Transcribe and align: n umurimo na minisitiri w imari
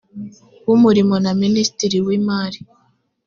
n 0.63 0.67
umurimo 0.75 1.15
na 1.23 1.31
minisitiri 1.41 1.97
w 2.05 2.07
imari 2.17 2.59